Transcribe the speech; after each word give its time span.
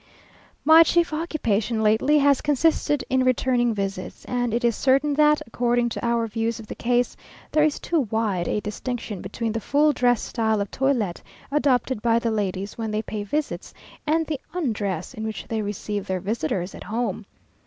My 0.65 0.81
chief 0.81 1.13
occupation, 1.13 1.83
lately, 1.83 2.17
has 2.17 2.41
consisted 2.41 3.03
in 3.07 3.23
returning 3.23 3.71
visits; 3.71 4.25
and 4.25 4.51
it 4.51 4.63
is 4.63 4.75
certain 4.75 5.13
that, 5.13 5.43
according 5.45 5.89
to 5.89 6.03
our 6.03 6.25
views 6.25 6.59
of 6.59 6.65
the 6.65 6.73
case, 6.73 7.15
there 7.51 7.63
is 7.63 7.79
too 7.79 8.07
wide 8.09 8.47
a 8.47 8.61
distinction 8.61 9.21
between 9.21 9.51
the 9.51 9.59
full 9.59 9.93
dress 9.93 10.19
style 10.23 10.59
of 10.59 10.71
toilet 10.71 11.21
adopted 11.51 12.01
by 12.01 12.17
the 12.17 12.31
ladies 12.31 12.79
when 12.79 12.89
they 12.89 13.03
pay 13.03 13.23
visits, 13.23 13.75
and 14.07 14.25
the 14.25 14.39
undress 14.55 15.13
in 15.13 15.23
which 15.23 15.47
they 15.47 15.61
receive 15.61 16.07
their 16.07 16.19
visitors 16.19 16.73
at 16.73 16.85
home. 16.85 17.27